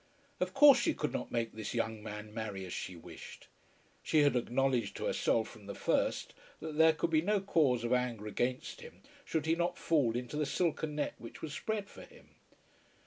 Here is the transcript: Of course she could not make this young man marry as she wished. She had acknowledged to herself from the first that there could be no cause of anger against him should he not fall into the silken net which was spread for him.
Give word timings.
Of 0.39 0.55
course 0.55 0.79
she 0.79 0.95
could 0.95 1.13
not 1.13 1.31
make 1.31 1.53
this 1.53 1.75
young 1.75 2.01
man 2.01 2.33
marry 2.33 2.65
as 2.65 2.73
she 2.73 2.95
wished. 2.95 3.49
She 4.01 4.23
had 4.23 4.35
acknowledged 4.35 4.95
to 4.97 5.05
herself 5.05 5.47
from 5.47 5.67
the 5.67 5.75
first 5.75 6.33
that 6.59 6.75
there 6.79 6.93
could 6.93 7.11
be 7.11 7.21
no 7.21 7.39
cause 7.39 7.83
of 7.83 7.93
anger 7.93 8.25
against 8.25 8.81
him 8.81 9.03
should 9.23 9.45
he 9.45 9.53
not 9.53 9.77
fall 9.77 10.15
into 10.15 10.37
the 10.37 10.45
silken 10.47 10.95
net 10.95 11.13
which 11.19 11.43
was 11.43 11.53
spread 11.53 11.87
for 11.87 12.01
him. 12.01 12.29